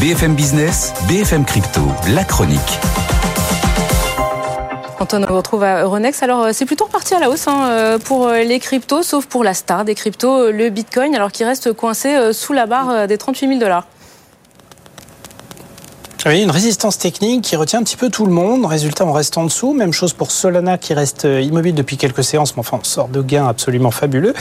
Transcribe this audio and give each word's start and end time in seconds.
BFM 0.00 0.36
Business, 0.36 0.94
BFM 1.08 1.44
Crypto, 1.44 1.80
la 2.14 2.22
chronique. 2.22 2.60
Antoine, 5.00 5.26
on 5.28 5.34
retrouve 5.34 5.64
à 5.64 5.82
Euronext. 5.82 6.22
Alors, 6.22 6.44
euh, 6.44 6.50
c'est 6.52 6.66
plutôt 6.66 6.84
reparti 6.84 7.14
à 7.14 7.18
la 7.18 7.28
hausse 7.28 7.48
hein, 7.48 7.68
euh, 7.70 7.98
pour 7.98 8.28
euh, 8.28 8.44
les 8.44 8.60
cryptos, 8.60 9.02
sauf 9.02 9.26
pour 9.26 9.42
la 9.42 9.54
star 9.54 9.84
des 9.84 9.96
cryptos, 9.96 10.52
le 10.52 10.70
Bitcoin, 10.70 11.16
alors 11.16 11.32
qu'il 11.32 11.46
reste 11.46 11.72
coincé 11.72 12.32
sous 12.32 12.52
la 12.52 12.66
barre 12.66 13.08
des 13.08 13.18
38 13.18 13.48
000 13.48 13.58
dollars. 13.58 13.88
Oui, 16.26 16.42
une 16.42 16.50
résistance 16.50 16.98
technique 16.98 17.42
qui 17.42 17.54
retient 17.54 17.78
un 17.78 17.84
petit 17.84 17.96
peu 17.96 18.10
tout 18.10 18.26
le 18.26 18.32
monde. 18.32 18.66
Résultat, 18.66 19.06
on 19.06 19.12
reste 19.12 19.38
en 19.38 19.44
dessous. 19.44 19.72
Même 19.72 19.92
chose 19.92 20.12
pour 20.12 20.32
Solana 20.32 20.76
qui 20.76 20.92
reste 20.92 21.24
euh, 21.24 21.40
immobile 21.40 21.76
depuis 21.76 21.96
quelques 21.96 22.24
séances, 22.24 22.56
mais 22.56 22.60
enfin, 22.60 22.80
on 22.80 22.84
sort 22.84 23.08
de 23.08 23.22
gains 23.22 23.46
absolument 23.46 23.92
fabuleux. 23.92 24.34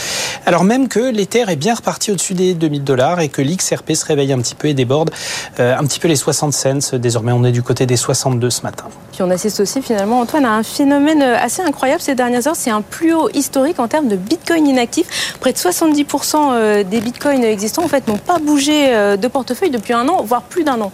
Alors 0.48 0.64
même 0.64 0.88
que 0.88 1.00
l'Ether 1.00 1.46
est 1.48 1.56
bien 1.56 1.76
reparti 1.76 2.12
au-dessus 2.12 2.34
des 2.34 2.56
2000 2.56 2.84
dollars 2.84 3.20
et 3.20 3.30
que 3.30 3.44
l'XRP 3.44 3.94
se 3.94 4.06
réveille 4.06 4.34
un 4.34 4.40
petit 4.40 4.56
peu 4.56 4.68
et 4.68 4.74
déborde 4.74 5.12
euh, 5.60 5.78
un 5.78 5.84
petit 5.86 6.00
peu 6.00 6.08
les 6.08 6.16
60 6.16 6.52
cents. 6.52 6.98
Désormais, 6.98 7.32
on 7.32 7.44
est 7.44 7.52
du 7.52 7.62
côté 7.62 7.86
des 7.86 7.96
62 7.96 8.50
ce 8.50 8.64
matin. 8.64 8.86
Puis 9.14 9.22
on 9.22 9.30
assiste 9.30 9.60
aussi 9.60 9.82
finalement, 9.84 10.20
Antoine, 10.20 10.46
à 10.46 10.54
un 10.54 10.64
phénomène 10.64 11.22
euh, 11.22 11.38
assez 11.40 11.62
incroyable 11.62 12.02
ces 12.02 12.16
dernières 12.16 12.48
heures. 12.48 12.56
C'est 12.56 12.72
un 12.72 12.82
plus 12.82 13.14
haut 13.14 13.30
historique 13.36 13.80
en 13.80 13.88
termes 13.88 14.08
de 14.08 14.16
Bitcoin 14.16 14.66
inactifs. 14.66 15.38
Près 15.40 15.54
de 15.54 15.58
70% 15.58 16.84
des 16.84 17.02
Bitcoins 17.02 17.44
existants, 17.44 17.84
en 17.84 17.88
fait, 17.88 18.08
n'ont 18.08 18.18
pas 18.18 18.40
bougé 18.40 18.92
de 19.18 19.28
portefeuille 19.28 19.70
depuis 19.70 19.94
un 19.94 20.08
an, 20.10 20.24
voire 20.24 20.42
plus 20.42 20.64
d'un 20.64 20.82
an. 20.82 20.92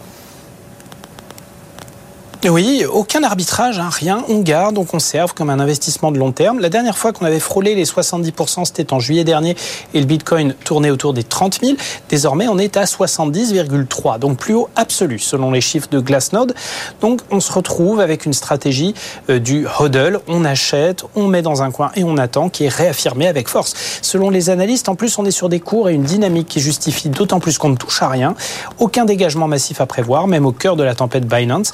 Oui, 2.49 2.83
aucun 2.91 3.23
arbitrage, 3.23 3.79
hein, 3.79 3.89
rien. 3.89 4.25
On 4.27 4.39
garde, 4.39 4.77
on 4.77 4.83
conserve 4.83 5.33
comme 5.33 5.49
un 5.49 5.61
investissement 5.61 6.11
de 6.11 6.17
long 6.17 6.33
terme. 6.33 6.59
La 6.59 6.67
dernière 6.67 6.97
fois 6.97 7.13
qu'on 7.13 7.25
avait 7.25 7.39
frôlé 7.39 7.73
les 7.73 7.85
70%, 7.85 8.65
c'était 8.65 8.91
en 8.91 8.99
juillet 8.99 9.23
dernier 9.23 9.55
et 9.93 9.99
le 10.01 10.05
Bitcoin 10.05 10.53
tournait 10.65 10.89
autour 10.89 11.13
des 11.13 11.23
30 11.23 11.61
000. 11.61 11.77
Désormais, 12.09 12.49
on 12.49 12.57
est 12.57 12.75
à 12.75 12.83
70,3, 12.83 14.19
donc 14.19 14.37
plus 14.37 14.55
haut 14.55 14.67
absolu 14.75 15.19
selon 15.19 15.51
les 15.51 15.61
chiffres 15.61 15.87
de 15.89 16.01
Glassnode. 16.01 16.53
Donc, 16.99 17.21
on 17.31 17.39
se 17.39 17.49
retrouve 17.49 18.01
avec 18.01 18.25
une 18.25 18.33
stratégie 18.33 18.93
euh, 19.29 19.39
du 19.39 19.65
hodl. 19.79 20.19
On 20.27 20.43
achète, 20.43 21.05
on 21.15 21.27
met 21.27 21.43
dans 21.43 21.63
un 21.63 21.71
coin 21.71 21.91
et 21.95 22.03
on 22.03 22.17
attend, 22.17 22.49
qui 22.49 22.65
est 22.65 22.73
réaffirmée 22.75 23.27
avec 23.27 23.47
force. 23.47 23.73
Selon 24.01 24.29
les 24.29 24.49
analystes, 24.49 24.89
en 24.89 24.95
plus, 24.95 25.17
on 25.17 25.23
est 25.23 25.31
sur 25.31 25.47
des 25.47 25.61
cours 25.61 25.87
et 25.87 25.93
une 25.93 26.03
dynamique 26.03 26.49
qui 26.49 26.59
justifie 26.59 27.07
d'autant 27.07 27.39
plus 27.39 27.57
qu'on 27.57 27.69
ne 27.69 27.77
touche 27.77 28.01
à 28.01 28.09
rien. 28.09 28.35
Aucun 28.79 29.05
dégagement 29.05 29.47
massif 29.47 29.79
à 29.79 29.85
prévoir, 29.85 30.27
même 30.27 30.45
au 30.45 30.51
cœur 30.51 30.75
de 30.75 30.83
la 30.83 30.93
tempête 30.93 31.25
Binance. 31.25 31.71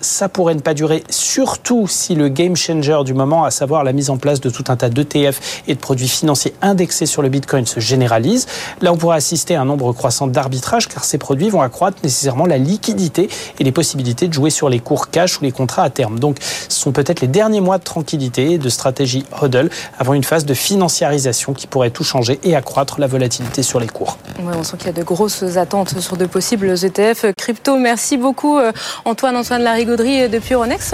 Ça 0.00 0.28
pourrait 0.28 0.54
ne 0.54 0.60
pas 0.60 0.74
durer, 0.74 1.04
surtout 1.10 1.86
si 1.88 2.14
le 2.14 2.28
game 2.28 2.56
changer 2.56 3.00
du 3.04 3.14
moment, 3.14 3.44
à 3.44 3.50
savoir 3.50 3.84
la 3.84 3.92
mise 3.92 4.10
en 4.10 4.16
place 4.16 4.40
de 4.40 4.50
tout 4.50 4.64
un 4.68 4.76
tas 4.76 4.88
d'ETF 4.88 5.62
et 5.68 5.74
de 5.74 5.80
produits 5.80 6.08
financiers 6.08 6.54
indexés 6.62 7.06
sur 7.06 7.22
le 7.22 7.28
Bitcoin, 7.28 7.66
se 7.66 7.80
généralise. 7.80 8.46
Là, 8.80 8.92
on 8.92 8.96
pourrait 8.96 9.16
assister 9.16 9.54
à 9.54 9.62
un 9.62 9.64
nombre 9.64 9.92
croissant 9.92 10.26
d'arbitrage, 10.26 10.88
car 10.88 11.04
ces 11.04 11.18
produits 11.18 11.50
vont 11.50 11.62
accroître 11.62 11.98
nécessairement 12.02 12.46
la 12.46 12.58
liquidité 12.58 13.28
et 13.58 13.64
les 13.64 13.72
possibilités 13.72 14.28
de 14.28 14.32
jouer 14.32 14.50
sur 14.50 14.68
les 14.68 14.80
cours 14.80 15.10
cash 15.10 15.40
ou 15.40 15.44
les 15.44 15.52
contrats 15.52 15.84
à 15.84 15.90
terme. 15.90 16.18
Donc, 16.18 16.38
ce 16.40 16.80
sont 16.80 16.92
peut-être 16.92 17.20
les 17.20 17.28
derniers 17.28 17.60
mois 17.60 17.78
de 17.78 17.84
tranquillité 17.84 18.52
et 18.52 18.58
de 18.58 18.68
stratégie 18.68 19.24
hodl 19.40 19.70
avant 19.98 20.14
une 20.14 20.24
phase 20.24 20.44
de 20.44 20.54
financiarisation 20.54 21.52
qui 21.52 21.66
pourrait 21.66 21.90
tout 21.90 22.04
changer 22.04 22.38
et 22.42 22.56
accroître 22.56 23.00
la 23.00 23.06
volatilité 23.06 23.62
sur 23.62 23.80
les 23.80 23.88
cours. 23.88 24.18
On 24.42 24.62
sent 24.62 24.76
qu'il 24.76 24.86
y 24.86 24.90
a 24.90 24.92
de 24.92 25.02
grosses 25.02 25.42
attentes 25.56 25.98
sur 26.00 26.16
de 26.16 26.26
possibles 26.26 26.70
ETF 26.70 27.26
crypto. 27.36 27.76
Merci 27.76 28.16
beaucoup, 28.16 28.58
euh, 28.58 28.72
Antoine. 29.04 29.36
Antoine 29.36 29.62
Larigauderie 29.62 30.28
depuis 30.28 30.54
Euronext. 30.54 30.92